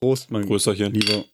[0.00, 0.92] Prost, mein Größerchen.
[0.92, 1.24] Lieber.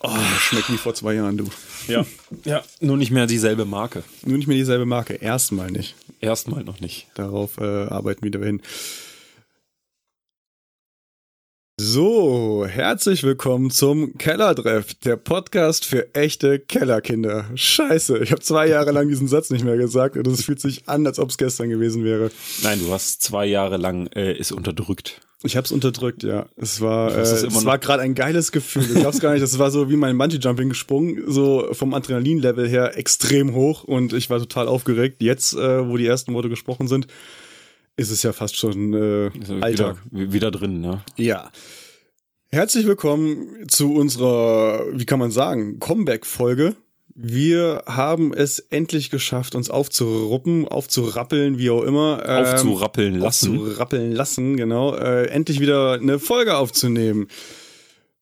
[0.00, 1.48] Oh, das schmeckt wie vor zwei Jahren, du.
[1.88, 2.06] Ja.
[2.44, 4.04] ja, nur nicht mehr dieselbe Marke.
[4.24, 5.14] Nur nicht mehr dieselbe Marke.
[5.14, 5.96] Erstmal nicht.
[6.20, 7.08] Erstmal noch nicht.
[7.14, 8.62] Darauf äh, arbeiten wir wieder hin.
[11.80, 17.44] So, herzlich willkommen zum Kellertreff, der Podcast für echte Kellerkinder.
[17.54, 20.88] Scheiße, ich habe zwei Jahre lang diesen Satz nicht mehr gesagt und es fühlt sich
[20.88, 22.32] an, als ob es gestern gewesen wäre.
[22.64, 25.20] Nein, du hast zwei Jahre lang äh, es unterdrückt.
[25.44, 26.46] Ich habe es unterdrückt, ja.
[26.56, 28.82] Es war, äh, es war gerade ein geiles Gefühl.
[28.82, 29.42] Ich glaub's gar nicht.
[29.44, 34.30] Das war so wie mein Bungee-Jumping gesprungen, so vom Adrenalin-Level her extrem hoch und ich
[34.30, 35.22] war total aufgeregt.
[35.22, 37.06] Jetzt, äh, wo die ersten Worte gesprochen sind,
[37.98, 39.96] ist es ja fast schon äh, Also Alltag.
[40.10, 41.02] Wieder, wieder drin, ne?
[41.16, 41.50] Ja.
[42.50, 46.76] Herzlich willkommen zu unserer, wie kann man sagen, Comeback-Folge.
[47.14, 52.22] Wir haben es endlich geschafft, uns aufzuruppen, aufzurappeln, wie auch immer.
[52.24, 53.58] ähm, Aufzurappeln lassen.
[53.58, 54.94] Aufzurappeln lassen, genau.
[54.94, 57.26] Äh, endlich wieder eine Folge aufzunehmen.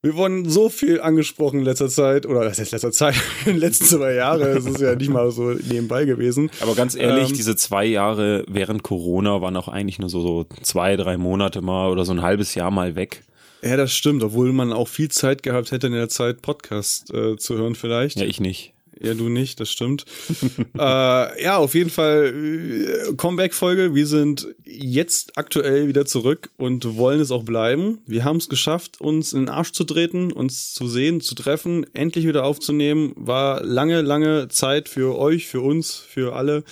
[0.06, 3.60] Wir wurden so viel angesprochen in letzter Zeit, oder das heißt letzter Zeit, in den
[3.60, 4.40] letzten zwei Jahren.
[4.40, 6.48] Es ist ja nicht mal so nebenbei gewesen.
[6.60, 10.46] Aber ganz ehrlich, Ähm, diese zwei Jahre während Corona waren auch eigentlich nur so, so
[10.62, 13.24] zwei, drei Monate mal oder so ein halbes Jahr mal weg.
[13.62, 17.36] Ja, das stimmt, obwohl man auch viel Zeit gehabt hätte in der Zeit, Podcast äh,
[17.36, 18.20] zu hören vielleicht.
[18.20, 18.74] Ja, ich nicht.
[19.00, 20.04] Ja, du nicht, das stimmt.
[20.78, 23.94] äh, ja, auf jeden Fall äh, Comeback-Folge.
[23.94, 27.98] Wir sind jetzt aktuell wieder zurück und wollen es auch bleiben.
[28.06, 31.84] Wir haben es geschafft, uns in den Arsch zu treten, uns zu sehen, zu treffen,
[31.94, 33.12] endlich wieder aufzunehmen.
[33.16, 36.64] War lange, lange Zeit für euch, für uns, für alle.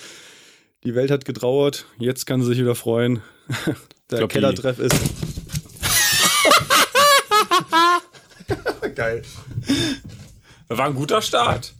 [0.83, 1.85] Die Welt hat getrauert.
[1.99, 3.21] Jetzt kann sie sich wieder freuen.
[4.11, 4.95] Der die- Kellertreff ist.
[8.95, 9.23] Geil.
[10.69, 11.73] War ein guter Start.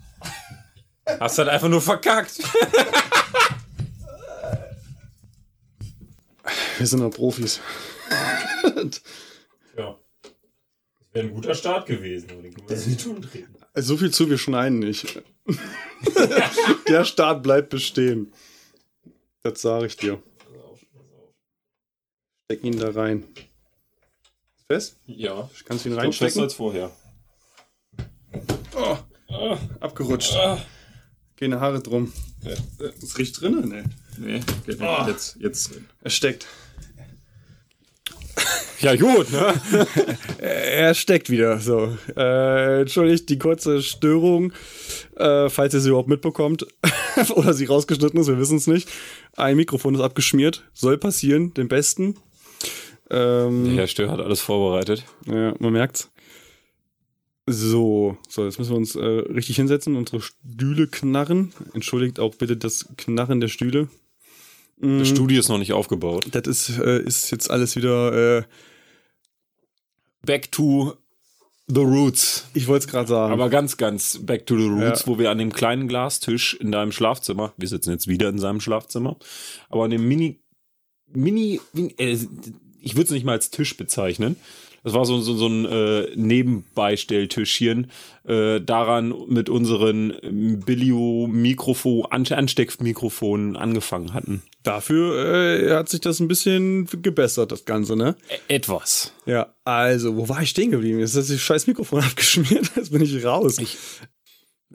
[1.19, 2.39] Hast halt einfach nur verkackt.
[6.77, 7.59] Wir sind noch Profis.
[9.77, 9.97] Ja.
[10.23, 13.55] Das wäre ein guter Start gewesen, aber den können wir nicht umdrehen.
[13.73, 15.21] Also so viel zu, wir schneiden nicht.
[16.87, 18.33] Der Start bleibt bestehen.
[19.43, 20.21] Das sage ich dir.
[22.45, 23.23] Steck ihn da rein.
[24.58, 24.98] Ist Fest?
[25.05, 25.49] Ja.
[25.65, 26.43] Kannst du ihn Ich glaub, besser reinstecken?
[26.43, 26.92] als vorher.
[28.75, 30.33] Oh, Ah, abgerutscht.
[30.36, 30.61] ah.
[31.40, 32.12] Keine Haare drum.
[33.02, 33.84] Es riecht drinnen, ne?
[34.18, 34.82] Nee, geht nicht.
[34.82, 35.08] Ah.
[35.08, 35.72] Jetzt, jetzt.
[36.02, 36.48] Er steckt.
[38.80, 39.54] Ja, gut, ne?
[40.38, 41.60] Er steckt wieder.
[41.60, 41.98] So.
[42.16, 44.54] Äh, entschuldigt die kurze Störung,
[45.16, 46.68] äh, falls ihr sie überhaupt mitbekommt.
[47.36, 48.90] Oder sie rausgeschnitten ist, wir wissen es nicht.
[49.36, 50.64] Ein Mikrofon ist abgeschmiert.
[50.73, 52.16] Soll passieren, den besten.
[53.10, 55.04] Ähm, Der Herr Stör hat alles vorbereitet.
[55.26, 56.12] Ja, man merkt's.
[57.48, 61.54] So, so, jetzt müssen wir uns äh, richtig hinsetzen, unsere Stühle knarren.
[61.73, 63.88] Entschuldigt auch bitte das Knarren der Stühle.
[64.80, 66.26] Mm, Das Studio ist noch nicht aufgebaut.
[66.32, 68.44] das ist, äh, ist jetzt alles wieder, äh,
[70.26, 70.95] Back to
[71.67, 72.48] the Roots.
[72.55, 73.32] ich wollte es gerade sagen.
[73.34, 75.08] Aber ganz, ganz back to the roots, Ja.
[75.08, 78.60] wo wir an dem kleinen Glastisch in deinem Schlafzimmer, wir sitzen jetzt wieder in seinem
[78.60, 79.17] Schlafzimmer,
[79.70, 80.39] aber an dem Mini,
[81.14, 82.17] Mini, Mini äh,
[82.82, 84.36] ich würde es nicht mal als Tisch bezeichnen.
[84.86, 87.90] Das war so, so, so ein äh, Nebenbeistelltischchen,
[88.23, 90.14] äh, daran mit unseren
[90.64, 94.44] Bilio-Mikrofon, An Ansteckmikrofonen angefangen hatten.
[94.62, 98.16] Dafür äh, hat sich das ein bisschen gebessert, das Ganze, ne?
[98.30, 99.12] Ä etwas.
[99.26, 101.00] Ja, also, wo war ich stehen geblieben?
[101.00, 103.58] Jetzt ist das scheiß Mikrofon abgeschmiert, jetzt bin ich raus.
[103.58, 103.78] Ich-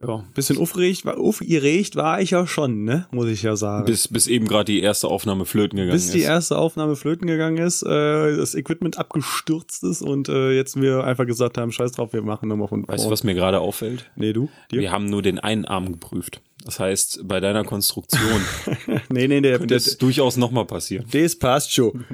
[0.07, 0.25] Ja.
[0.35, 3.07] bisschen aufgeregt, war, aufgeregt war ich ja schon, ne?
[3.11, 3.85] Muss ich ja sagen.
[3.85, 6.25] Bis, bis eben gerade die erste Aufnahme flöten gegangen bis die ist.
[6.25, 11.27] erste Aufnahme flöten gegangen ist, äh, das Equipment abgestürzt ist und äh, jetzt wir einfach
[11.27, 14.11] gesagt haben, scheiß drauf, wir machen nochmal von Weißt du, was mir gerade auffällt?
[14.17, 14.49] Nee, du?
[14.71, 14.81] Dir?
[14.81, 16.41] Wir haben nur den einen Arm geprüft.
[16.65, 18.41] Das heißt, bei deiner Konstruktion
[19.11, 21.07] Nee, nee, der, könnte der, es durchaus nochmal passieren.
[21.11, 22.05] das passt schon.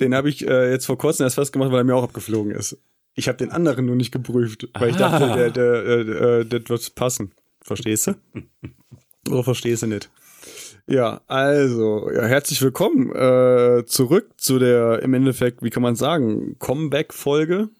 [0.00, 2.78] den habe ich äh, jetzt vor kurzem erst festgemacht, weil er mir auch abgeflogen ist.
[3.14, 5.18] Ich habe den anderen nur nicht geprüft, weil ich Ah.
[5.18, 7.32] dachte, der, der, äh, äh, das wird passen.
[7.62, 8.14] Verstehst du?
[9.30, 10.10] Oder verstehst du nicht?
[10.86, 16.56] Ja, also, ja, herzlich willkommen äh, zurück zu der, im Endeffekt, wie kann man sagen,
[16.58, 17.70] Comeback-Folge.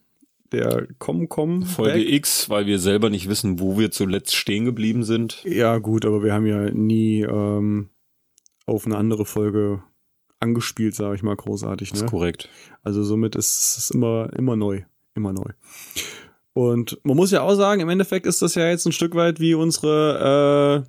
[0.53, 1.65] Der Com-Com.
[1.65, 5.43] Folge X, weil wir selber nicht wissen, wo wir zuletzt stehen geblieben sind.
[5.45, 7.91] Ja, gut, aber wir haben ja nie ähm,
[8.65, 9.83] auf eine andere Folge
[10.39, 11.91] angespielt, sage ich mal, großartig.
[11.91, 12.05] Das Ne?
[12.07, 12.49] ist korrekt.
[12.83, 14.83] Also somit ist es immer, immer neu.
[15.15, 15.51] Immer neu.
[16.53, 19.41] Und man muss ja auch sagen, im Endeffekt ist das ja jetzt ein Stück weit
[19.41, 20.85] wie unsere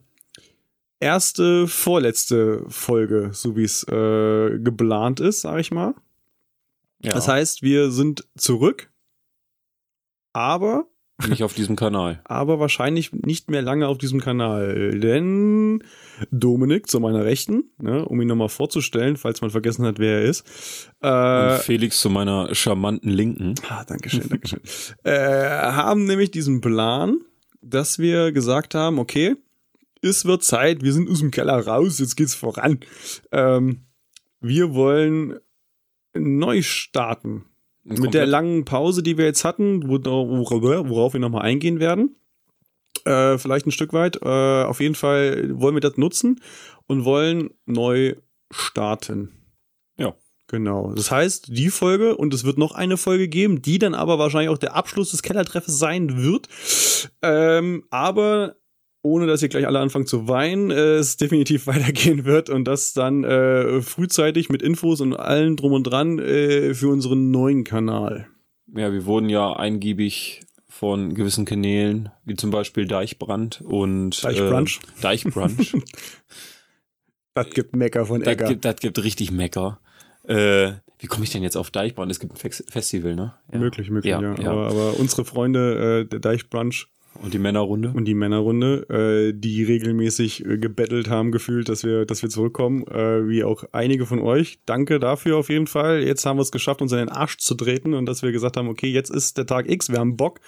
[0.99, 5.95] äh, erste, vorletzte Folge, so wie es äh, geplant ist, sag ich mal.
[7.01, 7.13] Ja.
[7.13, 8.91] Das heißt, wir sind zurück,
[10.33, 10.87] aber
[11.27, 12.19] Nicht auf diesem Kanal.
[12.25, 14.99] aber wahrscheinlich nicht mehr lange auf diesem Kanal.
[14.99, 15.81] Denn
[16.31, 20.23] Dominik zu meiner Rechten, ne, um ihn nochmal vorzustellen, falls man vergessen hat, wer er
[20.23, 20.45] ist.
[21.01, 23.55] Äh, Felix zu meiner charmanten Linken.
[23.69, 24.61] ah, Dankeschön, Dankeschön.
[25.03, 27.19] äh, haben nämlich diesen Plan,
[27.61, 29.35] dass wir gesagt haben, okay,
[30.01, 32.79] es wird Zeit, wir sind aus dem Keller raus, jetzt geht's voran.
[33.31, 33.85] Ähm,
[34.39, 35.39] wir wollen
[36.13, 37.45] neu starten.
[37.85, 42.15] Mit der langen Pause, die wir jetzt hatten, wo- worauf wir nochmal eingehen werden,
[43.05, 46.41] äh, vielleicht ein Stück weit, äh, auf jeden Fall wollen wir das nutzen
[46.87, 48.15] und wollen neu
[48.51, 49.31] starten.
[49.97, 50.15] Ja.
[50.47, 50.93] Genau.
[50.93, 54.49] Das heißt, die Folge und es wird noch eine Folge geben, die dann aber wahrscheinlich
[54.49, 56.49] auch der Abschluss des Kellertreffes sein wird.
[57.23, 58.55] Ähm, aber
[59.05, 62.93] ohne dass ihr gleich alle anfangen zu weinen, äh, es definitiv weitergehen wird und das
[62.93, 68.27] dann äh, frühzeitig mit Infos und allem drum und dran äh, für unseren neuen Kanal.
[68.75, 74.79] Ja, wir wurden ja eingiebig von gewissen Kanälen, wie zum Beispiel Deichbrand und Deichbrunch?
[74.97, 75.77] Äh, Deichbrunch.
[77.37, 78.47] Das gibt Mecker von das, Egger.
[78.47, 79.81] gibt, das gibt richtig Mecker.
[80.23, 82.09] Äh, wie komme ich denn jetzt auf Deichbrand?
[82.09, 83.33] Es gibt ein Festival, ne?
[83.51, 83.59] Ja.
[83.59, 84.21] Möglich, möglich, ja.
[84.21, 84.51] Ja, ja.
[84.51, 86.87] Aber, aber unsere Freunde, äh, der Deichbrunch
[87.21, 87.91] Und die Männerrunde?
[87.95, 92.85] und die Männerrunde, äh, die regelmäßig äh, gebettelt haben, gefühlt, dass wir, dass wir zurückkommen,
[92.87, 94.59] äh, wie auch einige von euch.
[94.65, 96.03] Danke dafür auf jeden Fall.
[96.03, 98.57] Jetzt haben wir es geschafft, uns in den Arsch zu treten und dass wir gesagt
[98.57, 100.39] haben, okay, jetzt ist der Tag X, wir haben Bock.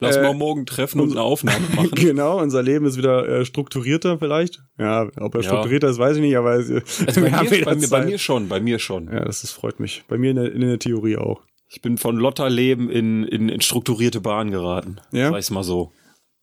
[0.00, 1.90] Lass äh, mal morgen treffen und eine Aufnahme machen.
[1.94, 4.60] genau, unser Leben ist wieder äh, strukturierter vielleicht.
[4.76, 5.48] Ja, ob er Ja.
[5.48, 6.70] strukturierter ist, weiß ich nicht, aber es,
[7.06, 9.06] Also bei, mir, bei, mir, bei mir schon, bei mir schon.
[9.06, 10.02] Ja, das, das freut mich.
[10.08, 11.42] Bei mir in der, in der Theorie auch.
[11.74, 15.00] Ich bin von Lotterleben in, in, in strukturierte Bahn geraten.
[15.10, 15.30] Ja?
[15.30, 15.90] Sag ich's mal so.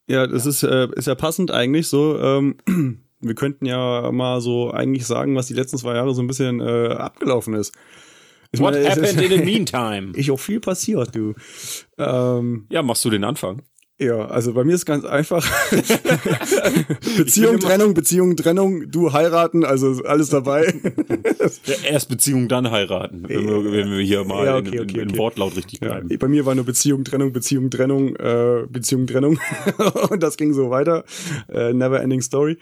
[0.08, 2.20] Ja, das Ist, äh, ist ja passend eigentlich so.
[2.20, 2.58] Ähm,
[3.20, 6.60] wir könnten ja mal so eigentlich sagen, was die letzten zwei Jahre so ein bisschen
[6.62, 7.76] äh, abgelaufen ist.
[8.52, 10.14] Ich What meine, happened ist in the meantime?
[10.16, 11.36] ich auch viel passiert, du.
[12.00, 13.62] Ähm, Ja, machst du den Anfang?
[14.00, 15.46] Ja, also bei mir ist ganz einfach.
[17.18, 20.74] Beziehung, Trennung, Beziehung, Trennung, du heiraten, also alles dabei.
[21.66, 24.84] Ja, erst Beziehung, dann heiraten, wenn wir, wenn wir hier mal Ja, in, okay, in,
[24.84, 25.18] okay, in okay.
[25.18, 26.18] Wortlaut richtig Ja, bleiben.
[26.18, 29.38] bei mir war nur Beziehung, Trennung, Beziehung, Trennung, äh, Beziehung, Trennung.
[30.10, 31.04] und das ging so weiter.
[31.52, 32.58] Äh, never ending story.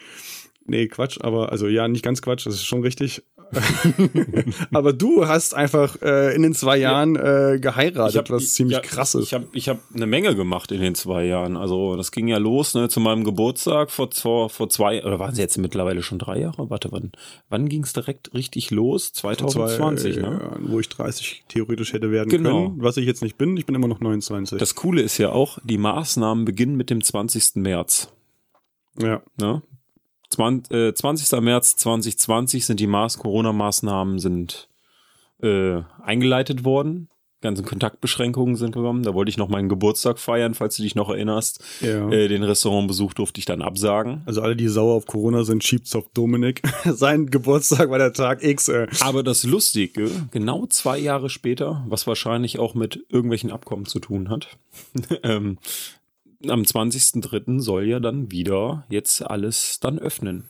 [0.65, 3.23] Nee, Quatsch, aber, also ja, nicht ganz Quatsch, das ist schon richtig.
[4.71, 9.15] aber du hast einfach äh, in den zwei Jahren äh, geheiratet, was ziemlich ja, krass
[9.15, 9.23] ist.
[9.25, 11.57] Ich habe ich hab eine Menge gemacht in den zwei Jahren.
[11.57, 15.31] Also das ging ja los ne, zu meinem Geburtstag vor, vor, vor zwei, oder waren
[15.31, 16.69] es jetzt mittlerweile schon drei Jahre?
[16.69, 17.11] Warte, wann,
[17.49, 19.13] wann ging es direkt richtig los?
[19.13, 20.39] 2020, Zwei, ne?
[20.41, 22.67] ja, wo ich 30 theoretisch hätte werden Genau.
[22.69, 23.57] können, was ich jetzt nicht bin.
[23.57, 24.57] Ich bin immer noch 29.
[24.59, 27.55] Das Coole ist ja auch, die Maßnahmen beginnen mit dem 20.
[27.55, 28.11] März.
[28.99, 29.21] ja.
[29.39, 29.61] Ne?
[30.29, 31.41] 20, äh, 20.
[31.41, 34.69] März 2020 sind die Maß Corona-Maßnahmen sind
[35.41, 37.09] äh, eingeleitet worden.
[37.39, 39.03] Ganzen Kontaktbeschränkungen sind gekommen.
[39.03, 41.63] Da wollte ich noch meinen Geburtstag feiern, falls du dich noch erinnerst.
[41.81, 42.09] ja.
[42.09, 44.23] Äh, den Restaurantbesuch durfte ich dann absagen.
[44.25, 46.63] also alle, die sauer auf Corona sind, schiebt's auf Dominik.
[46.85, 48.69] Sein Geburtstag war der Tag X.
[48.69, 48.87] Äh.
[49.01, 54.29] Aber das Lustige, genau zwei Jahre später, was wahrscheinlich auch mit irgendwelchen Abkommen zu tun
[54.29, 54.57] hat,
[55.23, 55.59] ähm,
[56.47, 57.59] am 20.03.
[57.59, 60.49] soll ja dann wieder jetzt alles dann öffnen.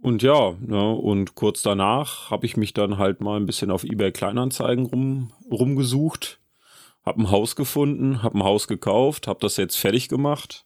[0.00, 3.84] Und ja, ne, und kurz danach habe ich mich dann halt mal ein bisschen auf
[3.84, 6.40] eBay Kleinanzeigen rum, rumgesucht,
[7.06, 10.64] habe ein Haus gefunden, habe ein Haus gekauft, habe das jetzt fertig gemacht.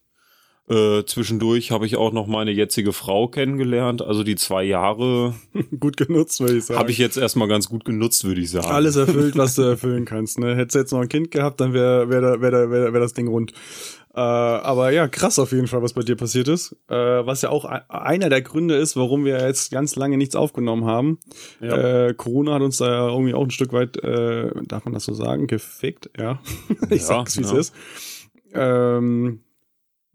[0.69, 4.03] Äh, zwischendurch habe ich auch noch meine jetzige Frau kennengelernt.
[4.03, 5.35] Also die zwei Jahre
[5.79, 6.81] Gut genutzt, würde ich sagen.
[6.81, 8.67] habe ich jetzt erstmal ganz gut genutzt, würde ich sagen.
[8.67, 10.41] alles erfüllt, was du erfüllen kannst.
[10.41, 10.57] Ne?
[10.57, 13.01] Hättest du jetzt noch ein Kind gehabt, dann wäre wär, da- wär, da- wär, wär
[13.01, 13.53] das Ding rund.
[14.17, 16.75] Äh, aber ja, krass auf jeden Fall, was bei dir passiert ist.
[16.89, 20.35] Äh, was ja auch e- einer der Gründe ist, warum wir jetzt ganz lange nichts
[20.35, 21.19] aufgenommen haben.
[21.61, 22.07] Ja.
[22.07, 25.05] Äh, Corona hat uns da ja irgendwie auch ein Stück weit, äh, darf man das
[25.05, 26.41] so sagen, gefickt, ja.
[26.89, 27.59] ich Ja, sag's, wie es ja.
[27.59, 27.75] ist.
[28.55, 29.41] Ähm,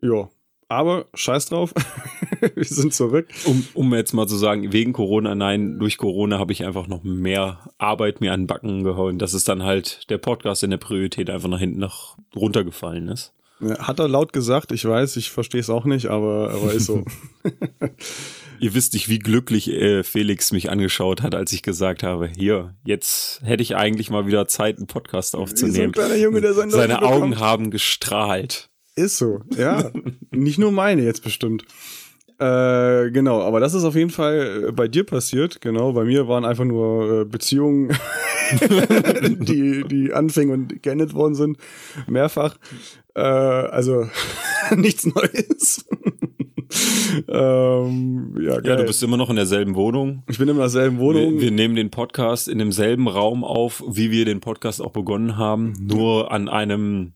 [0.02, 0.30] ja.
[0.68, 1.72] Aber scheiß drauf.
[2.56, 3.28] wir sind zurück.
[3.46, 7.04] Um, um jetzt mal zu sagen, wegen Corona, nein, durch Corona habe ich einfach noch
[7.04, 10.78] mehr Arbeit mir an den Backen gehauen, dass es dann halt der Podcast in der
[10.78, 13.34] Priorität einfach nach hinten nach runtergefallen ist.
[13.80, 17.04] Hat er laut gesagt, ich weiß, ich verstehe es auch nicht, aber, aber ist so.
[18.62, 22.76] Ihr wisst nicht, wie glücklich äh, Felix mich angeschaut hat, als ich gesagt habe, hier,
[22.84, 25.94] jetzt hätte ich eigentlich mal wieder Zeit, einen Podcast aufzunehmen.
[25.94, 28.70] kleiner Junge, der Seine Leuten Augen haben gestrahlt.
[28.96, 29.92] Ist so, ja.
[30.32, 31.66] Nicht nur meine jetzt bestimmt.
[32.42, 35.62] Äh, genau, aber das ist auf jeden Fall äh, bei dir passiert.
[35.62, 37.90] Genau, bei mir waren einfach nur äh, Beziehungen,
[39.40, 41.58] die, die anfingen und geendet worden sind.
[42.08, 42.58] Mehrfach.
[43.14, 44.08] Äh, also
[44.76, 45.86] nichts Neues.
[47.28, 48.66] ähm, ja, geil.
[48.66, 50.24] Ja, du bist immer noch in derselben Wohnung.
[50.28, 51.34] ich bin in derselben Wohnung.
[51.34, 55.38] Wir, wir nehmen den Podcast in demselben Raum auf, wie wir den Podcast auch begonnen
[55.38, 57.14] haben, nur an einem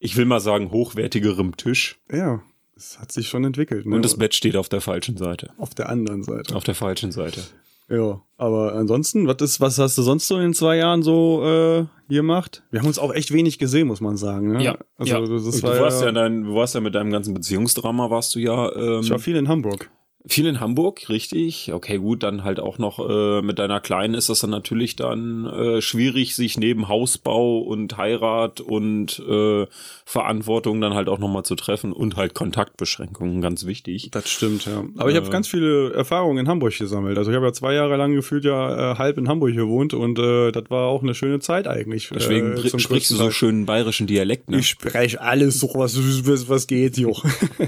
[0.00, 2.00] Ich will mal sagen, hochwertigerem Tisch.
[2.10, 2.42] Ja,
[2.76, 3.86] es hat sich schon entwickelt.
[3.86, 3.96] Ne?
[3.96, 5.50] Und das Bett steht auf der falschen Seite.
[5.58, 6.54] auf der anderen Seite.
[6.54, 7.40] Auf der falschen Seite.
[7.88, 11.44] Ja, aber ansonsten, was ist, was hast du sonst so in den zwei Jahren so
[11.44, 12.62] äh, gemacht?
[12.70, 14.52] Wir haben uns auch echt wenig gesehen, muss man sagen.
[14.52, 14.78] Ne?
[14.96, 15.20] also ja.
[15.20, 18.08] das Und war du warst ja, ja, dein, du warst ja mit deinem ganzen Beziehungsdrama
[18.08, 19.90] warst du ja ähm, ich war viel in Hamburg.
[20.26, 21.72] Viel in Hamburg, richtig.
[21.72, 25.44] Okay, gut, dann halt auch noch äh, mit deiner Kleinen ist das dann natürlich dann
[25.46, 29.66] äh, schwierig, sich neben Hausbau und Heirat und äh,
[30.06, 34.10] Verantwortung dann halt auch nochmal zu treffen und halt Kontaktbeschränkungen, ganz wichtig.
[34.12, 34.84] Das stimmt, ja.
[34.96, 35.30] Aber ich habe Äh.
[35.30, 37.18] ganz viele Erfahrungen in Hamburg gesammelt.
[37.18, 40.18] Also ich habe ja zwei Jahre lang gefühlt ja äh, halb in Hamburg gewohnt und
[40.18, 42.08] äh, das war auch eine schöne Zeit eigentlich.
[42.14, 44.60] Deswegen äh, zum sprichst du so schönen bayerischen Dialekt, ne?
[44.60, 47.14] Ich spreche alles so, was, was, was geht, jo.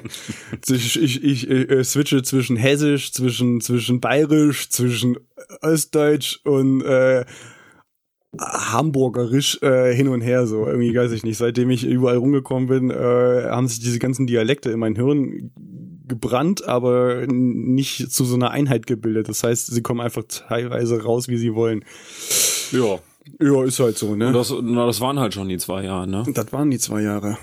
[0.71, 5.19] ich ich, ich äh, switche zwischen Hessisch, zwischen, zwischen Bayerisch, zwischen
[5.61, 7.25] Ostdeutsch und äh,
[8.41, 10.67] Hamburgerisch äh, hin und her so.
[10.67, 11.39] Irgendwie weiß ich nicht.
[11.39, 15.51] Seitdem ich überall rumgekommen bin, äh, haben sich diese ganzen Dialekte in mein Hirn
[16.07, 19.29] gebrannt, aber nicht zu so einer Einheit gebildet.
[19.29, 21.85] Das heißt, sie kommen einfach teilweise raus, wie sie wollen.
[22.73, 22.99] Ja.
[23.41, 24.29] Ja, ist halt so, ne?
[24.29, 26.25] Und das, na, das waren halt schon die zwei Jahre, ne?
[26.33, 27.37] Das waren die zwei Jahre.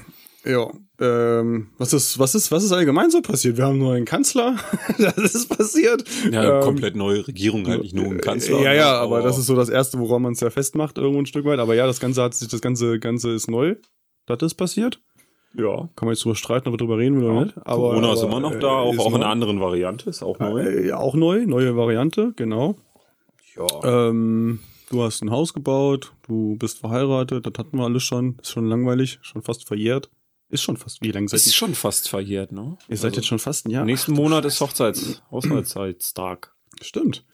[0.46, 0.72] Ja.
[1.00, 3.58] Ähm, was ist, was ist, was ist allgemein so passiert?
[3.58, 4.58] Wir haben nur einen Kanzler.
[4.98, 6.04] das ist passiert.
[6.32, 8.60] Ja, Ähm, komplett neue Regierung, halt nicht nur ein Kanzler.
[8.60, 8.78] Ja, ne?
[8.78, 11.46] ja, aber das ist so das erste, woran man es ja festmacht, irgendwo ein Stück
[11.46, 11.60] weit.
[11.60, 13.76] Aber ja, das Ganze hat sich, das Ganze, Ganze ist neu.
[14.26, 15.00] Das ist passiert.
[15.56, 15.90] Ja.
[15.96, 17.58] Kann man jetzt drüber streiten, ob wir drüber reden will oder nicht.
[17.58, 20.10] Aber, Corona ist aber, immer noch äh, da, auch, ist auch in einer anderen Variante,
[20.10, 20.62] ist auch neu.
[20.62, 22.76] Äh, ja, auch neu, neue Variante, genau.
[23.56, 24.08] Ja.
[24.10, 24.60] Ähm,
[24.90, 28.38] du hast ein Haus gebaut, du bist verheiratet, das hatten wir alles schon.
[28.42, 30.10] Ist schon langweilig, schon fast verjährt.
[30.54, 31.54] Ist schon fast, wie lange seid ist ihr?
[31.54, 32.78] schon fast verjährt, ne?
[32.88, 33.86] Ihr seid Also, jetzt schon fast ein Jahr.
[33.86, 34.62] Nächsten Monat ist.
[34.62, 37.26] Hochzeits, Hochzeitstag, Stimmt.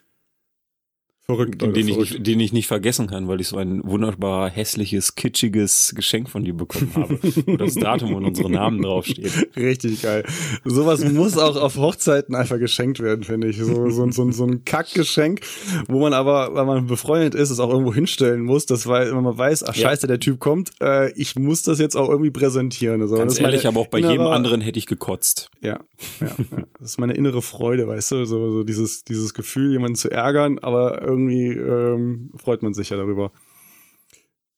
[1.29, 2.11] Verrückt, den, Alter, den, verrückt.
[2.15, 6.43] ich, den ich nicht vergessen kann, weil ich so ein wunderbar hässliches, kitschiges Geschenk von
[6.43, 7.19] dir bekommen habe.
[7.45, 9.49] wo das Datum und unsere Namen draufsteht.
[9.55, 10.23] Richtig geil.
[10.65, 13.57] Sowas muss auch auf Hochzeiten einfach geschenkt werden, finde ich.
[13.59, 15.41] So, so, so, so ein Kackgeschenk,
[15.87, 19.23] wo man aber, weil man befreundet ist, es auch irgendwo hinstellen muss, dass weil, wenn
[19.23, 19.89] man weiß, ach Ja.
[19.89, 23.03] scheiße, der Typ kommt, äh, ich muss das jetzt auch irgendwie präsentieren.
[23.03, 25.51] Also, Ganz das ist meine ehrlich, aber auch bei jedem anderen hätte ich gekotzt.
[25.61, 25.79] Ja,
[26.21, 26.63] ja, ja.
[26.79, 30.57] Das ist meine innere Freude, weißt du, so, so dieses, dieses Gefühl, jemanden zu ärgern,
[30.57, 33.31] aber irgendwie ähm, freut man sich ja darüber.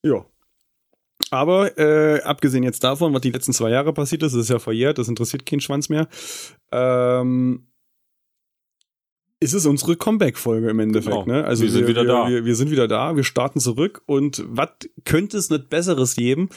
[0.03, 0.25] Ja.
[1.30, 4.98] Aber äh, abgesehen jetzt davon, was die letzten zwei Jahre passiert ist, ist ja verjährt,
[4.98, 6.08] das interessiert keinen Schwanz mehr.
[6.72, 7.71] Ähm,
[9.43, 11.25] ist es unsere Comeback-Folge im Endeffekt, Genau.
[11.25, 11.43] ne?
[11.43, 12.29] Also Wir sind wieder wir, da.
[12.29, 14.69] Wir, wir sind wieder da, wir starten zurück und was
[15.03, 16.50] könnte es nicht Besseres geben,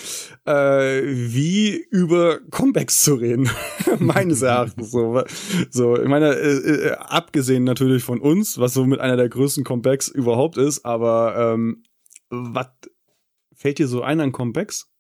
[0.45, 3.49] äh, wie über Comebacks zu reden?
[3.99, 5.23] Meines Erachtens so.
[5.71, 9.65] So, ich meine, äh, äh, abgesehen natürlich von uns, was so mit einer der größten
[9.65, 11.85] Comebacks überhaupt ist, aber ähm,
[12.29, 12.69] was
[13.55, 14.91] fällt dir so ein an Comebacks?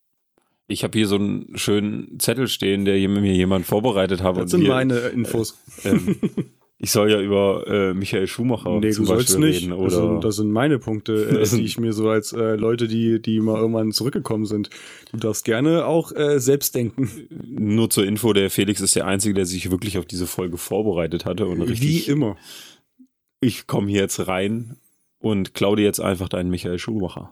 [0.69, 4.39] Ich habe hier so einen schönen Zettel stehen, der mir jemand vorbereitet hat.
[4.39, 5.59] Das sind hier, meine Infos.
[5.85, 6.17] Ähm,
[6.85, 9.63] ich soll ja über äh, Michael Schumacher nee, zum du sollst Beispiel nicht.
[9.63, 9.71] reden.
[9.71, 12.57] das, Oder sind, das sind meine Punkte, äh, Das die ich mir so als äh,
[12.57, 14.69] Leute, die, die mal irgendwann zurückgekommen sind.
[15.11, 17.11] Du darfst gerne auch äh, selbst denken.
[17.47, 21.25] nur zur Info, der Felix ist der Einzige, der sich wirklich auf diese Folge vorbereitet
[21.25, 21.47] hatte.
[21.47, 22.37] Und Wie richtig, immer.
[23.41, 24.77] ich komme hier jetzt rein
[25.21, 27.31] und klau dir jetzt einfach deinen Michael Schumacher.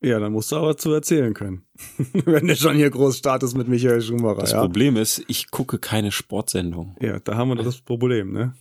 [0.00, 1.62] Ja, dann musst du aber zu erzählen können.
[2.24, 4.42] Wenn du schon hier groß startest mit Michael Schumacher.
[4.42, 4.60] Das ja.
[4.60, 6.96] Problem ist, ich gucke keine Sportsendung.
[7.00, 8.54] Ja, da haben wir das Problem, ne?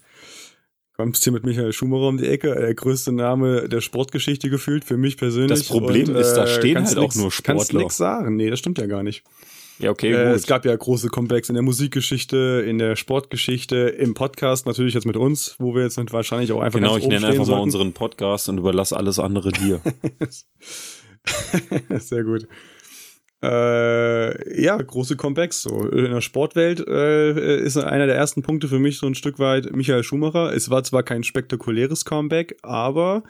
[1.03, 4.97] Kommst hier mit Michael Schumacher um die Ecke, der größte Name der Sportgeschichte gefühlt, für
[4.97, 5.59] mich persönlich.
[5.59, 7.79] Das Problem ist, da stehen kannst halt auch nix- nur Kannst Sportler.
[7.79, 8.35] nichts sagen.
[8.35, 9.23] Nee, das stimmt ja gar nicht.
[9.79, 14.13] Ja, okay, Äh, es gab ja große Comebacks in der Musikgeschichte, in der Sportgeschichte, im
[14.13, 17.29] Podcast, natürlich jetzt mit uns, wo wir jetzt wahrscheinlich auch einfach Genau, ich nenne stehen
[17.31, 17.63] einfach mal sollten.
[17.63, 19.81] unseren Podcast und überlasse alles andere dir.
[21.99, 22.47] Sehr gut.
[23.43, 25.63] Äh, ja, große Comebacks.
[25.63, 25.87] So.
[25.87, 29.75] In der Sportwelt äh, ist einer der ersten Punkte für mich so ein Stück weit
[29.75, 30.53] Michael Schumacher.
[30.53, 33.23] Es war zwar kein spektakuläres Comeback, aber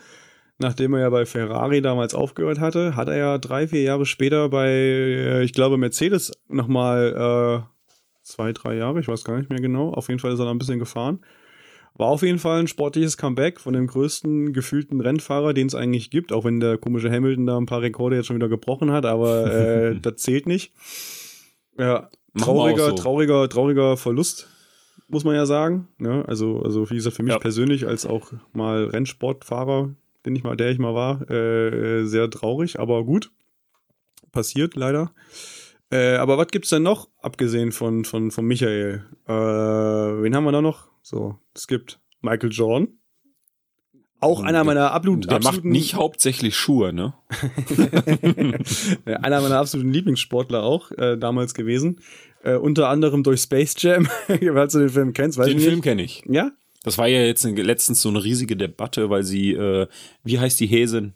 [0.57, 4.49] nachdem er ja bei Ferrari damals aufgehört hatte, hat er ja drei, vier Jahre später
[4.49, 7.87] bei, äh, ich glaube, Mercedes nochmal äh,
[8.21, 9.93] zwei, drei Jahre, ich weiß gar nicht mehr genau.
[9.93, 11.19] Auf jeden Fall ist er da ein bisschen gefahren.
[11.95, 16.10] War auf jeden Fall ein sportliches Comeback von dem größten gefühlten Rennfahrer, den es eigentlich
[16.10, 19.05] gibt, auch wenn der komische Hamilton da ein paar Rekorde jetzt schon wieder gebrochen hat,
[19.05, 20.71] aber äh, das zählt nicht.
[21.77, 22.95] Ja, trauriger, so.
[22.95, 24.48] trauriger, trauriger Verlust,
[25.10, 25.88] muss man ja sagen.
[25.98, 26.24] Ne?
[26.27, 27.39] Also, also wie gesagt, für mich Ja.
[27.39, 29.89] persönlich als auch mal Rennsportfahrer,
[30.25, 33.31] den ich mal, der ich mal war, äh, sehr traurig, aber gut.
[34.31, 35.12] Passiert leider.
[35.91, 39.03] Äh, aber was gibt's denn noch, abgesehen von, von, von Michael?
[39.27, 40.88] Äh, wen haben wir da noch?
[41.11, 42.87] So, es gibt Michael Jordan.
[44.21, 47.13] Auch einer meiner absolut, Der macht absoluten, nicht hauptsächlich Schuhe, ne?
[49.05, 51.99] einer meiner absoluten Lieblingssportler auch äh, damals gewesen.
[52.43, 55.37] Äh, unter anderem durch Space Jam, falls du den Film kennst.
[55.37, 56.23] Den ich Film kenne ich.
[56.29, 56.51] Ja?
[56.83, 59.87] Das war ja jetzt letztens so eine riesige Debatte, weil sie, äh,
[60.23, 61.13] wie heißt die Häsin?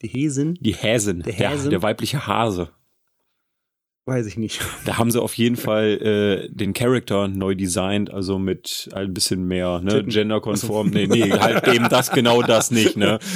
[0.00, 0.54] Die Häsin?
[0.62, 1.70] Die Häsin, der, Häsin?
[1.70, 2.70] der weibliche Hase.
[4.06, 4.60] Weiß ich nicht.
[4.86, 9.48] Da haben sie auf jeden Fall äh, den Charakter neu designt, also mit ein bisschen
[9.48, 10.90] mehr ne, genderkonform.
[10.90, 12.96] Nee, nee, halt eben das, genau das nicht.
[12.96, 13.18] Ne?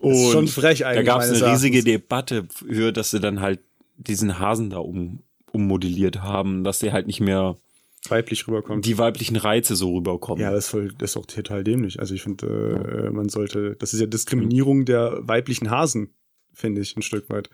[0.00, 1.06] Das ist schon frech da eigentlich.
[1.06, 1.92] gab es eine riesige Erachtens.
[1.92, 3.60] Debatte für, dass sie dann halt
[3.96, 5.20] diesen Hasen da um,
[5.50, 7.56] ummodelliert haben, dass der halt nicht mehr
[8.10, 8.84] weiblich rüberkommt.
[8.84, 10.42] die weiblichen Reize so rüberkommen.
[10.42, 12.00] Ja, das ist, voll, das ist auch total dämlich.
[12.00, 16.10] Also ich finde, äh, man sollte, das ist ja Diskriminierung der weiblichen Hasen,
[16.52, 17.48] finde ich, ein Stück weit.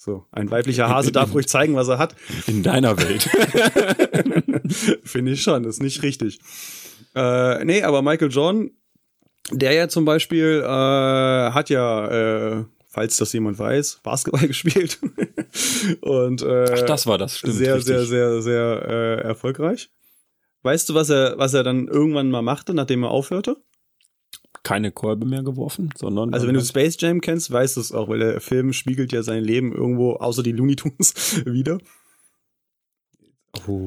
[0.00, 2.14] So, ein weiblicher Hase darf ruhig zeigen, was er hat.
[2.46, 3.28] In deiner Welt.
[5.02, 6.38] Finde ich schon, das ist nicht richtig.
[7.16, 8.70] Äh, nee, aber Michael Jordan,
[9.50, 15.00] der ja zum Beispiel äh, hat ja, äh, falls das jemand weiß, Basketball gespielt.
[16.00, 17.54] Und äh, Ach, das war das, stimmt.
[17.54, 17.96] sehr, richtig.
[17.96, 19.90] sehr, sehr, sehr äh, erfolgreich.
[20.62, 23.56] Weißt du, was er, was er dann irgendwann mal machte, nachdem er aufhörte?
[24.68, 26.34] Keine Kolbe mehr geworfen, sondern.
[26.34, 29.22] Also wenn du Space Jam kennst, weißt du es auch, weil der Film spiegelt ja
[29.22, 31.78] sein Leben irgendwo, außer die Looney Tunes, wieder.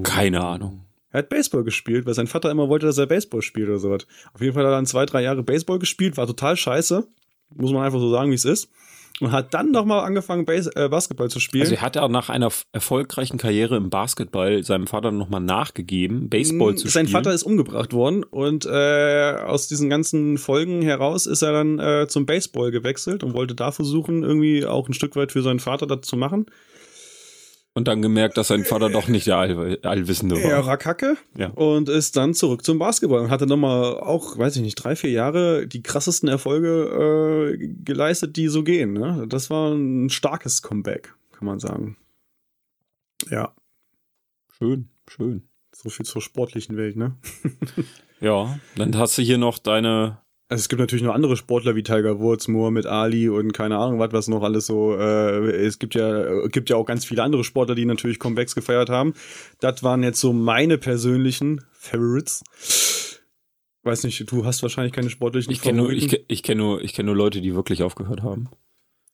[0.02, 0.86] Keine Ahnung.
[1.12, 4.08] Er hat Baseball gespielt, weil sein Vater immer wollte, dass er Baseball spielt oder sowas.
[4.34, 7.08] Auf jeden Fall hat er dann zwei, drei Jahre Baseball gespielt, war total scheiße.
[7.54, 8.72] Muss man einfach so sagen, wie es ist.
[9.20, 11.64] Und hat dann noch mal angefangen, Base äh, Basketball zu spielen.
[11.64, 16.76] Also er hat ja nach einer erfolgreichen Karriere im Basketball seinem Vater nochmal nachgegeben, Baseball
[16.76, 17.24] zu Mm, Sein spielen.
[17.24, 22.08] Vater ist umgebracht worden und äh, aus diesen ganzen Folgen heraus ist er dann äh,
[22.08, 25.88] zum Baseball gewechselt und wollte da versuchen, irgendwie auch ein Stück weit für seinen Vater
[25.88, 26.46] das zu machen.
[27.74, 30.42] Und dann gemerkt, dass sein Vater doch nicht der All Allwissende war.
[30.44, 31.48] Er war kacke Ja.
[31.52, 35.12] und ist dann zurück zum Basketball und hatte nochmal auch, weiß ich nicht, drei, vier
[35.12, 38.94] Jahre die krassesten Erfolge äh, geleistet, die so gehen.
[38.94, 39.26] Ne?
[39.30, 41.98] Das war ein starkes Comeback, kann man sagen.
[43.30, 43.54] Ja,
[44.58, 45.44] Schön, schön.
[45.74, 47.16] so viel zur sportlichen Welt, ne?
[48.20, 50.20] Ja, dann hast du hier noch deine.
[50.52, 54.00] Also es gibt natürlich noch andere Sportler wie Tiger Woods, Muhammad Ali und keine Ahnung
[54.00, 54.98] was, was noch alles so.
[54.98, 58.90] Äh, es gibt ja, gibt ja auch ganz viele andere Sportler, die natürlich Comebacks gefeiert
[58.90, 59.14] haben.
[59.62, 62.44] Das waren jetzt so meine persönlichen Favorites.
[63.84, 66.92] Weiß nicht, du hast wahrscheinlich keine sportlichen Ich kenne nur, ich, ich kenn nur, ich
[66.92, 68.50] kenn nur Leute, die wirklich aufgehört haben.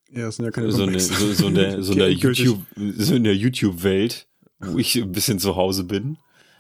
[0.10, 2.12] Ja, das sind ja keine So, eine, so, so, in der, so, in der.
[2.14, 6.18] YouTube, so in der YouTube-Welt, wo ich ein bisschen zu Hause bin.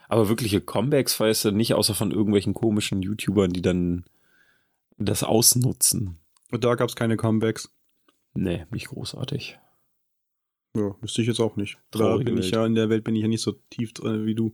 [0.07, 4.05] Aber wirkliche Comebacks feierst du nicht, außer von irgendwelchen komischen YouTubern, die dann
[4.97, 6.19] das ausnutzen.
[6.51, 7.69] Und da gab es keine Comebacks.
[8.33, 9.59] Nee, nicht großartig.
[10.75, 11.77] Ja, wüsste ich jetzt auch nicht.
[11.91, 12.53] Da Traurige bin ich Welt.
[12.55, 14.53] ja in der Welt bin ich ja nicht so tief drin wie du.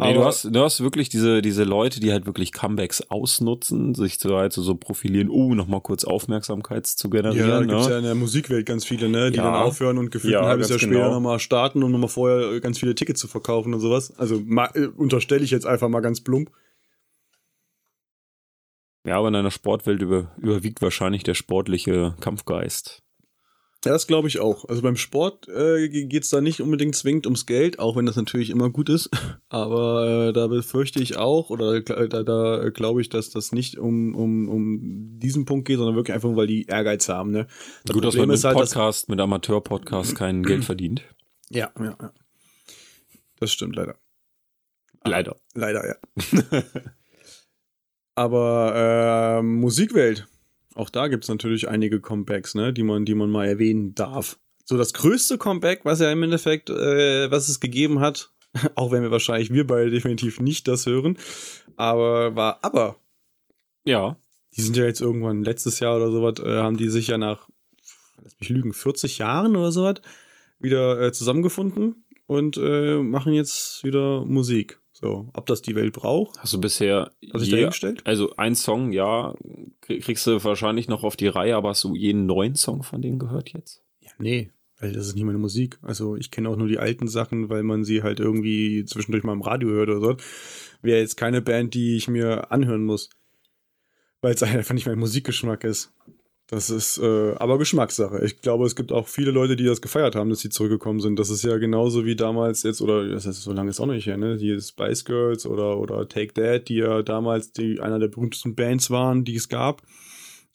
[0.00, 4.20] Nee, du hast, du hast wirklich diese, diese Leute, die halt wirklich Comebacks ausnutzen, sich
[4.20, 7.66] so halt so, so profilieren, oh, nochmal kurz Aufmerksamkeit zu Ja, da generieren.
[7.68, 7.92] gibt's ne?
[7.92, 9.44] ja in der Musikwelt ganz viele, ne, die Ja.
[9.50, 11.14] dann aufhören und gefühlt Ja, ein halbes Jahr später genau.
[11.14, 14.16] nochmal starten, um nochmal vorher ganz viele Tickets zu verkaufen und sowas.
[14.18, 16.52] Also ma- äh, unterstelle ich jetzt einfach mal ganz plump.
[19.08, 23.02] Ja, aber in einer Sportwelt über, überwiegt wahrscheinlich der sportliche Kampfgeist.
[23.84, 24.64] Ja, das glaube ich auch.
[24.64, 28.50] Also beim Sport äh, geht's da nicht unbedingt zwingend ums Geld, auch wenn das natürlich
[28.50, 29.08] immer gut ist.
[29.48, 33.78] Aber äh, da befürchte ich auch, oder äh, da, da glaube ich, dass das nicht
[33.78, 37.30] um, um, um diesen Punkt geht, sondern wirklich einfach, weil die Ehrgeiz haben.
[37.30, 37.46] Ne?
[37.84, 41.02] Das Gut, dass Problem man mit halt, dass- Podcast, mit Amateur-Podcast kein Geld verdient.
[41.48, 42.12] Ja, ja, ja.
[43.38, 43.96] Das stimmt leider.
[45.04, 45.36] Leider.
[45.54, 46.62] Leider, ja.
[48.18, 50.26] Aber äh, Musikwelt,
[50.74, 54.40] auch da gibt's natürlich einige Comebacks, ne, die man, die man mal erwähnen darf.
[54.64, 58.32] So das größte Comeback, was ja im Endeffekt, äh, was es gegeben hat,
[58.74, 61.16] auch wenn wir wahrscheinlich wir beide definitiv nicht das hören,
[61.76, 62.96] aber war aber.
[63.84, 64.16] Ja.
[64.56, 67.48] Die sind ja jetzt irgendwann letztes Jahr oder sowas, äh, haben die sich ja nach,
[68.20, 70.00] lass mich lügen, 40 Jahren oder sowas
[70.58, 74.80] wieder äh, zusammengefunden und äh, machen jetzt wieder Musik.
[75.00, 78.04] So, ob das die Welt braucht, Hast du bisher sich je, dahingestellt?
[78.04, 79.32] also ein Song, ja,
[79.80, 83.00] krieg- kriegst du wahrscheinlich noch auf die Reihe, aber hast du jeden neuen Song von
[83.00, 83.84] denen gehört jetzt?
[84.00, 85.78] Ja, nee, weil das ist nicht meine Musik.
[85.82, 89.34] Also ich kenne auch nur die alten Sachen, weil man sie halt irgendwie zwischendurch mal
[89.34, 90.16] im Radio hört oder so.
[90.82, 93.08] Wäre jetzt keine Band, die ich mir anhören muss.
[94.20, 95.92] Weil es einfach nicht mein Musikgeschmack ist.
[96.50, 98.24] Das ist äh, aber Geschmackssache.
[98.24, 101.18] Ich glaube, es gibt auch viele Leute, die das gefeiert haben, dass sie zurückgekommen sind.
[101.18, 104.06] Das ist ja genauso wie damals jetzt, oder das ist so lange ist auch nicht
[104.06, 104.38] her, ne?
[104.38, 108.90] Die Spice Girls oder, oder Take That, die ja damals die, einer der berühmtesten Bands
[108.90, 109.82] waren, die es gab.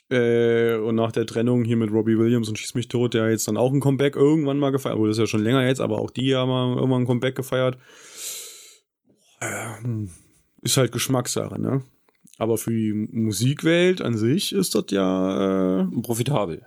[0.09, 3.47] Äh, und nach der Trennung hier mit Robbie Williams und Schieß mich tot, der jetzt
[3.47, 5.99] dann auch ein Comeback irgendwann mal gefeiert, obwohl das ist ja schon länger jetzt, aber
[5.99, 7.77] auch die haben irgendwann ein Comeback gefeiert.
[9.41, 10.09] Ähm,
[10.63, 11.83] ist halt Geschmackssache, ne?
[12.37, 16.65] Aber für die Musikwelt an sich ist das ja äh, Profitabel.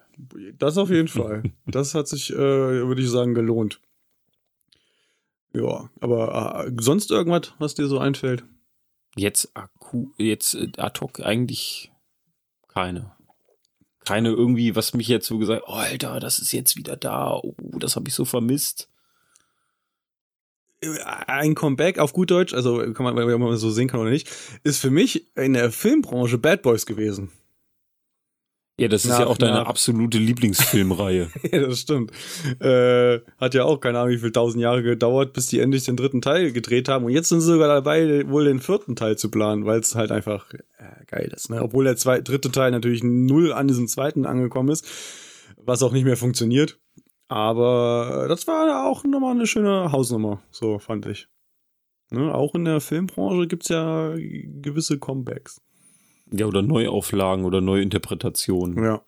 [0.59, 1.43] das auf jeden Fall.
[1.67, 3.81] Das hat sich, äh, würde ich sagen, gelohnt.
[5.53, 8.45] Ja, aber äh, sonst irgendwas, was dir so einfällt?
[9.17, 11.91] Jetzt akku, jetzt äh, ad hoc eigentlich
[12.69, 13.13] keine.
[14.05, 17.35] Keine irgendwie, was mich jetzt so gesagt, oh, Alter, das ist jetzt wieder da.
[17.35, 18.89] Oh, das habe ich so vermisst.
[21.27, 24.29] Ein Comeback auf gut Deutsch, also kann man, wenn man so sehen kann oder nicht,
[24.63, 27.31] ist für mich in der Filmbranche Bad Boys gewesen.
[28.79, 31.31] Ja, das ist Nach- ja auch deine nach- absolute Lieblingsfilmreihe.
[31.51, 32.11] ja, das stimmt.
[32.61, 35.97] Äh, hat ja auch keine Ahnung, wie viel tausend Jahre gedauert, bis die endlich den
[35.97, 37.07] dritten Teil gedreht haben.
[37.07, 40.13] Und jetzt sind sie sogar dabei, wohl den vierten Teil zu planen, weil es halt
[40.13, 40.59] einfach äh,
[41.07, 41.49] geil ist.
[41.49, 41.63] Ne?
[41.63, 44.87] Obwohl der zwei, dritte Teil natürlich null an diesem zweiten angekommen ist,
[45.57, 46.79] was auch nicht mehr funktioniert.
[47.29, 51.29] Aber das war auch nochmal eine schöne Hausnummer, so fand ich.
[52.11, 52.33] Ne?
[52.33, 55.61] Auch in der Filmbranche gibt's ja gewisse Comebacks.
[56.31, 58.83] ja, oder Neuauflagen oder Neuinterpretationen.
[58.83, 59.03] Ja,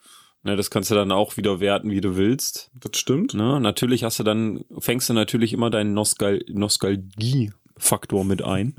[0.44, 2.70] Ne, das kannst du dann auch wieder werten, wie du willst.
[2.74, 3.34] das stimmt.
[3.34, 3.60] Ne?
[3.60, 8.74] Natürlich hast du dann, fängst du natürlich immer deinen Nostal Nostalgie-Faktor mit ein.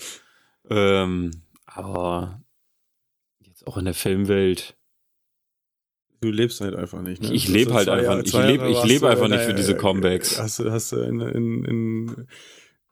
[0.70, 1.30] ähm,
[1.64, 2.42] aber
[3.40, 4.76] jetzt auch in der Filmwelt.
[6.22, 7.20] Du lebst halt einfach nicht.
[7.20, 7.34] Ne?
[7.34, 8.28] Ich lebe halt einfach nicht.
[8.28, 10.38] Ich lebe- Jahre ich du einfach in nicht für diese Comebacks.
[10.38, 12.26] Hast du hast du in, in, in,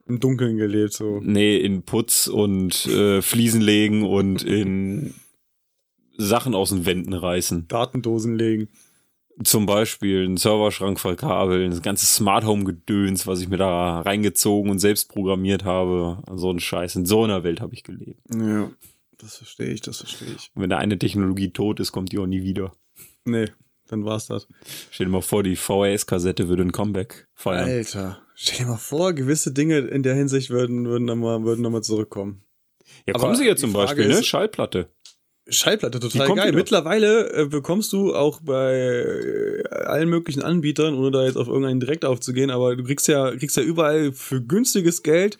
[0.05, 1.21] im Dunkeln gelebt, so.
[1.23, 5.13] Nee, in Putz und äh, Fliesen legen und in
[6.17, 7.69] Sachen aus den Wänden reißen.
[7.69, 8.67] Datendosen legen.
[9.45, 14.69] Zum Beispiel einen Serverschrank verkabeln, das ganze Smart Home Gedöns, was ich mir da reingezogen
[14.69, 16.21] und selbst programmiert habe.
[16.35, 16.97] So ein Scheiß.
[16.97, 18.19] In so einer Welt habe ich gelebt.
[18.35, 18.69] Ja,
[19.17, 20.51] das verstehe ich, das verstehe ich.
[20.53, 22.73] Und wenn da eine Technologie tot ist, kommt die auch nie wieder.
[23.25, 23.45] Nee,
[23.87, 24.47] dann war's das.
[24.89, 27.69] Stell dir mal vor, die VHS-Kassette würde ein Comeback feiern.
[27.69, 31.69] Alter, stell dir mal vor, gewisse Dinge in der Hinsicht würden, würden nochmal würden noch
[31.71, 32.43] mal zurückkommen.
[33.07, 34.13] ja, aber kommen sie ja zum Beispiel, ne?
[34.19, 34.89] ist- Schallplatte.
[35.49, 36.47] Schallplatte, Die total geil.
[36.49, 36.57] wieder.
[36.57, 41.79] Mittlerweile äh, bekommst du auch bei äh, allen möglichen Anbietern, ohne da jetzt auf irgendeinen
[41.79, 45.37] direkt aufzugehen, aber du kriegst ja, kriegst ja überall für günstiges Geld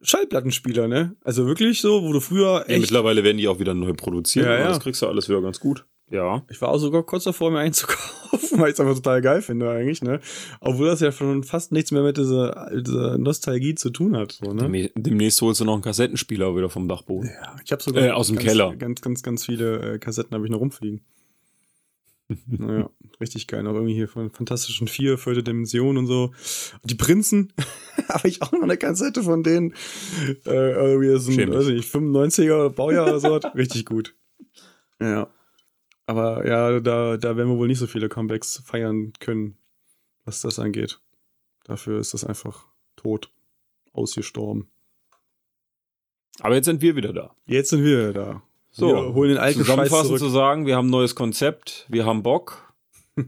[0.00, 1.16] Schallplattenspieler, ne?
[1.22, 2.80] Also wirklich so, wo du früher Ja, echt.
[2.80, 4.44] mittlerweile werden die auch wieder neu produziert.
[4.46, 4.68] Ja, aber ja.
[4.68, 5.86] Das kriegst du alles wieder ganz gut.
[6.12, 6.44] Ja.
[6.50, 8.10] ich war auch sogar kurz davor, mir einzukaufen,
[8.60, 10.20] weil ich es einfach total geil finde eigentlich, ne?
[10.60, 14.52] Obwohl das ja schon fast nichts mehr mit dieser, dieser Nostalgie zu tun hat, so,
[14.52, 14.68] ne?
[14.68, 17.30] Dem- Demnächst holst du noch einen Kassettenspieler wieder vom Dachboden.
[17.30, 18.76] Ja, ich habe sogar Äh, aus dem ganz, Keller.
[18.76, 21.00] Ganz, ganz, ganz viele äh, Kassetten habe ich noch rumfliegen.
[22.46, 22.88] naja,
[23.20, 23.66] richtig geil.
[23.66, 26.32] Auch irgendwie hier von Fantastischen Vier, vierte Dimension und so.
[26.84, 27.52] Die Prinzen
[28.08, 29.74] habe ich auch noch eine Kassette von denen.
[30.46, 31.58] Äh, irgendwie ist ein, Schäm dich.
[31.58, 33.36] weiß ich nicht, 95er Baujahr oder so.
[33.54, 34.14] richtig gut.
[35.00, 35.28] Ja.
[36.06, 39.56] Aber ja, da, da werden wir wohl nicht so viele Comebacks feiern können,
[40.24, 41.00] was das angeht.
[41.64, 43.30] Dafür ist das einfach tot.
[43.92, 44.70] Ausgestorben.
[46.40, 47.36] Aber jetzt sind wir wieder da.
[47.44, 48.42] Jetzt sind wir da.
[48.70, 52.22] So, wir holen den alten zusammenfassend zu sagen, wir haben ein neues Konzept, wir haben
[52.22, 52.72] Bock,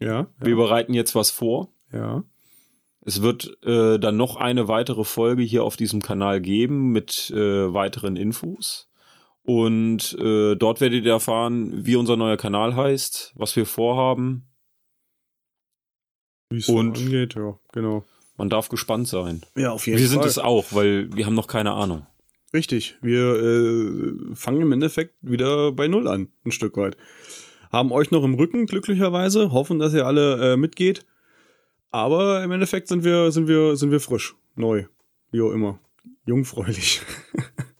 [0.00, 1.68] Ja, wir ja, bereiten jetzt was vor.
[1.92, 2.24] ja.
[3.06, 7.74] Es wird äh, dann noch eine weitere Folge hier auf diesem Kanal geben mit äh,
[7.74, 8.88] weiteren Infos.
[9.46, 14.48] Und äh, dort werdet ihr erfahren, wie unser neuer Kanal heißt, was wir vorhaben.
[16.50, 18.04] Wie es Und- angeht, ja, genau.
[18.36, 19.42] Man darf gespannt sein.
[19.54, 22.04] Ja, auf jeden Wir sind es auch, weil wir haben noch keine Ahnung.
[22.52, 22.96] Richtig.
[23.00, 26.96] Wir äh, fangen im Endeffekt wieder bei Null an, ein Stück weit.
[27.70, 29.52] Haben euch noch im Rücken, glücklicherweise.
[29.52, 31.04] Hoffen, dass ihr alle äh, mitgeht.
[31.90, 34.86] Aber im Endeffekt sind wir, sind wir, sind wir frisch, neu,
[35.30, 35.78] wie auch immer.
[36.26, 37.02] Jungfräulich.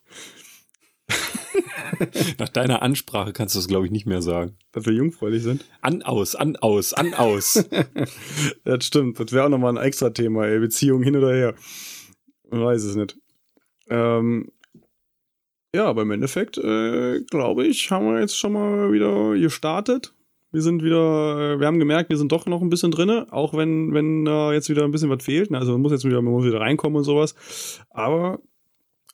[2.38, 4.56] Nach deiner Ansprache kannst du das, glaube ich, nicht mehr sagen.
[4.72, 5.64] dass wir jungfräulich sind.
[5.80, 7.64] An, aus, an, aus, an, aus.
[8.64, 9.18] Das stimmt.
[9.20, 10.58] Das wäre auch nochmal ein extra Thema, ey.
[10.58, 11.54] Beziehung hin oder her.
[12.50, 13.16] Man weiß es nicht.
[13.88, 14.50] Ähm,
[15.74, 20.14] ja, aber im Endeffekt, äh, glaube ich, haben wir jetzt schon mal wieder gestartet.
[20.52, 23.54] Wir sind wieder, äh, wir haben gemerkt, wir sind doch noch ein bisschen drinne, auch
[23.54, 25.52] wenn, wenn äh, jetzt wieder ein bisschen was fehlt.
[25.52, 27.34] Also man muss jetzt wieder, man muss wieder reinkommen und sowas.
[27.90, 28.38] Aber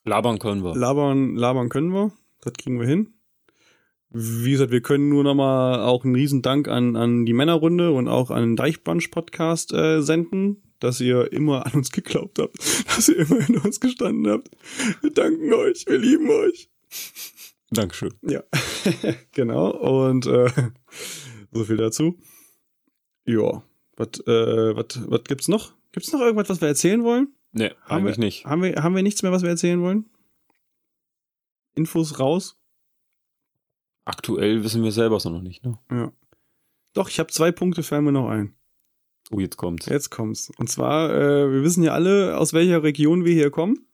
[0.04, 0.74] Labern können wir.
[0.76, 2.12] labern, labern können wir.
[2.40, 3.14] Das kriegen wir hin.
[4.12, 8.08] Wie gesagt, wir können nur nochmal auch einen riesen Dank an, an die Männerrunde und
[8.08, 13.18] auch an den Deichbrunch-Podcast äh, senden, dass ihr immer an uns geglaubt habt, dass ihr
[13.18, 14.50] immer in uns gestanden habt.
[15.00, 16.68] Wir danken euch, wir lieben euch.
[17.70, 18.14] Dankeschön.
[18.22, 18.42] Ja,
[19.32, 19.70] genau.
[19.70, 20.50] Und äh,
[21.52, 22.18] so viel dazu.
[23.26, 23.62] Ja,
[23.96, 24.74] was äh,
[25.28, 25.72] gibt's noch?
[25.92, 27.28] Gibt's noch irgendwas, was wir erzählen wollen?
[27.52, 28.44] Nee, Haben eigentlich wir, nicht.
[28.44, 30.06] Haben wir, haben wir nichts mehr, was wir erzählen wollen?
[31.74, 32.58] Infos raus?
[34.04, 35.78] Aktuell wissen wir selber es noch nicht, ne?
[35.90, 36.12] Ja.
[36.94, 38.54] Doch, ich habe zwei Punkte, fallen mir noch ein.
[39.30, 39.86] Oh, jetzt kommt's.
[39.86, 40.50] Jetzt kommt's.
[40.58, 43.86] Und zwar, äh, wir wissen ja alle, aus welcher Region wir hier kommen.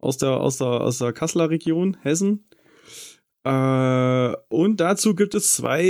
[0.00, 2.48] aus der, aus der, aus der Kasseler Region, Hessen.
[3.44, 5.82] Äh, und dazu gibt es zwei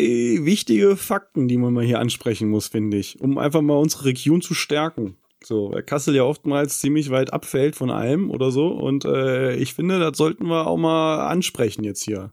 [0.42, 4.42] wichtige Fakten, die man mal hier ansprechen muss, finde ich, um einfach mal unsere Region
[4.42, 5.16] zu stärken.
[5.48, 8.66] So, weil Kassel ja oftmals ziemlich weit abfällt von allem oder so.
[8.66, 12.32] Und äh, ich finde, das sollten wir auch mal ansprechen jetzt hier.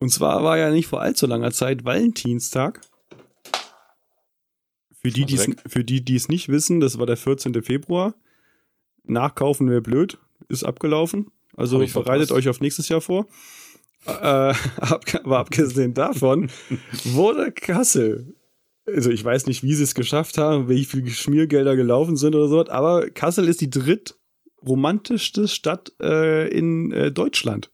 [0.00, 2.80] Und zwar war ja nicht vor allzu langer Zeit Valentinstag.
[5.00, 7.62] Für die, die's, für die, die es nicht wissen, das war der 14.
[7.62, 8.14] Februar.
[9.04, 11.30] Nachkaufen wäre blöd, ist abgelaufen.
[11.56, 13.26] Also bereitet euch auf nächstes Jahr vor.
[14.06, 14.10] Äh,
[14.80, 16.50] ab- aber abgesehen davon
[17.04, 18.34] wurde Kassel,
[18.94, 22.48] also ich weiß nicht, wie sie es geschafft haben, wie viele Schmiergelder gelaufen sind oder
[22.48, 27.70] so, aber Kassel ist die drittromantischste Stadt äh, in äh, Deutschland.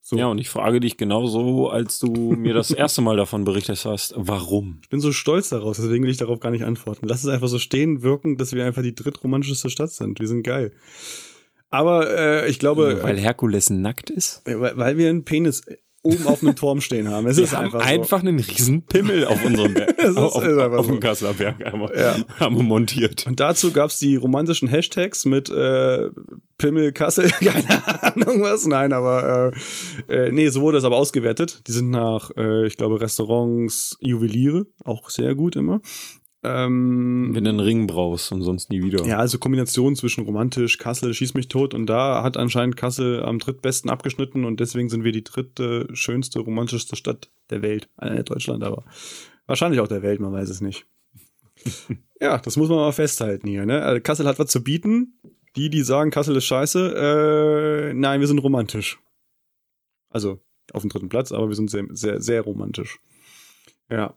[0.00, 0.16] So.
[0.16, 4.14] Ja, und ich frage dich genauso, als du mir das erste Mal davon berichtet hast,
[4.16, 4.78] warum?
[4.82, 7.06] Ich bin so stolz daraus, deswegen will ich darauf gar nicht antworten.
[7.06, 10.18] Lass es einfach so stehen wirken, dass wir einfach die drittromantischste Stadt sind.
[10.18, 10.72] Wir sind geil.
[11.68, 14.40] Aber äh, ich glaube, Weil Herkules nackt ist?
[14.46, 15.60] äh, weil, weil wir einen Penis
[16.02, 17.26] oben auf einem Turm stehen haben.
[17.26, 18.26] Es Wir ist haben einfach, einfach, so.
[18.28, 19.94] einen riesen Pimmel auf unserem Berg.
[19.98, 20.92] Es ist- auf, ist einfach auf so.
[20.92, 22.16] dem Kasseler Berg einmal, Ja.
[22.38, 23.26] haben wir montiert.
[23.26, 26.08] Und dazu gab's die romantischen Hashtags mit äh,
[26.56, 28.66] Pimmel Kassel, keine Ahnung was.
[28.66, 29.52] Nein, aber
[30.08, 31.62] äh, äh, nee, so wurde es aber ausgewertet.
[31.66, 35.80] Die sind nach, äh, ich glaube, Restaurants, Juweliere, auch sehr gut immer.
[36.44, 39.04] Ähm, Wenn du einen Ring brauchst und sonst nie wieder.
[39.04, 43.40] Ja, also Kombination zwischen romantisch, Kassel, schieß mich tot und da hat anscheinend Kassel am
[43.40, 47.88] drittbesten abgeschnitten und deswegen sind wir die dritte, schönste, romantischste Stadt der Welt.
[48.00, 48.84] Äh, Deutschland aber.
[49.46, 50.86] Wahrscheinlich auch der Welt, man weiß es nicht.
[52.20, 53.82] ja, das muss man mal festhalten hier, ne?
[53.82, 55.18] Also Kassel hat was zu bieten.
[55.56, 59.00] Die, die sagen, Kassel ist scheiße, äh, nein, wir sind romantisch.
[60.08, 60.40] Also
[60.72, 63.00] auf dem dritten Platz, aber wir sind sehr, sehr, sehr romantisch.
[63.90, 64.14] Ja.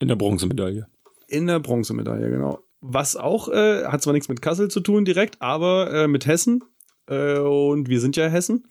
[0.00, 0.88] In der Bronzemedaille.
[1.34, 2.60] In der Bronzemedaille, genau.
[2.80, 6.62] Was auch, äh, hat zwar nichts mit Kassel zu tun direkt, aber äh, mit Hessen.
[7.08, 8.68] Äh, und wir sind ja Hessen.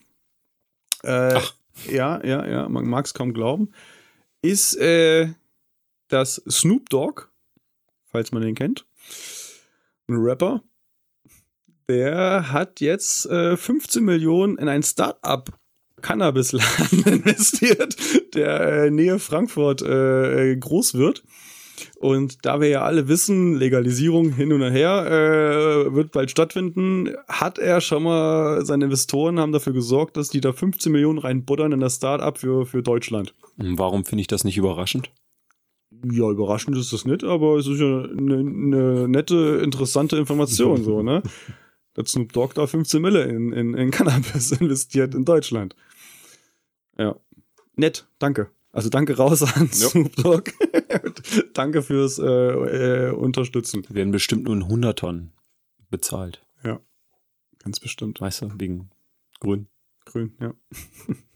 [1.04, 1.54] Äh, Ach.
[1.89, 3.71] Ja, ja, ja, man mag es kaum glauben.
[4.41, 5.30] Ist äh,
[6.08, 7.23] das Snoop Dogg,
[8.06, 8.86] falls man den kennt.
[10.08, 10.62] Ein Rapper.
[11.89, 15.52] Der hat jetzt äh, 15 Millionen in ein Start-up
[16.02, 17.95] Cannabisladen investiert,
[18.36, 21.23] der äh, Nähe Frankfurt äh, groß wird.
[21.99, 27.57] Und da wir ja alle wissen, Legalisierung hin und her äh, wird bald stattfinden, hat
[27.57, 31.79] er schon mal, seine Investoren haben dafür gesorgt, dass die da 15 Millionen reinbuttern in
[31.79, 33.33] das Start-up für, für Deutschland.
[33.57, 35.12] Warum finde ich das nicht überraschend?
[36.12, 41.01] Ja, überraschend ist das nicht, aber es ist ja eine, eine nette, interessante Information, so,
[41.01, 41.23] ne?
[41.95, 45.75] Dass Snoop Dogg da 15 Mille in, in, in Cannabis investiert in Deutschland.
[46.97, 47.15] Ja.
[47.75, 48.49] Nett, danke.
[48.73, 49.88] Also danke raus an Ja.
[49.88, 50.51] Snoop Dogg.
[51.53, 53.86] danke fürs äh, äh, Unterstützen.
[53.88, 55.31] Wir werden bestimmt nur in 100 Tonnen
[55.89, 56.43] bezahlt.
[57.63, 58.19] Ganz bestimmt.
[58.19, 58.89] Weißt du, wegen
[59.39, 59.67] grün.
[60.05, 60.53] Grün, ja.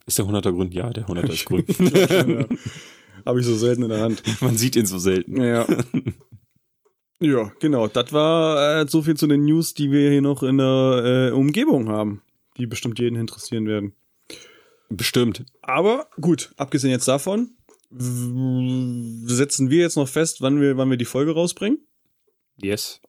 [0.05, 0.71] Ist der 100er grün?
[0.71, 1.65] Ja, der 100er ist grün.
[1.79, 2.45] ja.
[3.25, 4.23] Habe ich so selten in der Hand.
[4.41, 5.41] Man sieht ihn so selten.
[5.41, 5.65] Ja.
[7.21, 7.87] ja, genau.
[7.87, 11.31] Das war äh, so viel zu den News, die wir hier noch in der äh,
[11.31, 12.21] Umgebung haben,
[12.57, 13.93] die bestimmt jeden interessieren werden.
[14.89, 15.43] Bestimmt.
[15.61, 17.51] Aber gut, abgesehen jetzt davon,
[17.91, 21.79] setzen wir jetzt noch fest, wann wir, wann wir die Folge rausbringen,
[22.61, 23.01] Yes.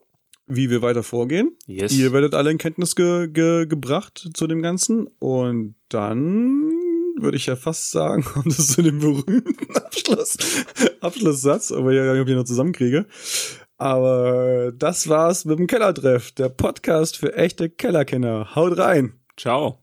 [0.47, 1.57] wie wir weiter vorgehen.
[1.67, 1.93] Yes.
[1.93, 5.07] Ihr werdet alle in Kenntnis ge ge gebracht zu dem Ganzen.
[5.19, 6.71] Und dann
[7.21, 10.37] würde ich ja fast sagen, kommt es zu dem berühmten Abschluss,
[11.01, 13.07] Abschlusssatz, aber ja, ob ich ihn noch zusammenkriege.
[13.77, 18.55] Aber das war's mit dem Kellertreff, der Podcast für echte Kellerkenner.
[18.57, 19.13] Haut rein!
[19.37, 19.79] Ciao.